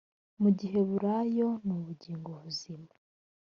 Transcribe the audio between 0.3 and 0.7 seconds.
mu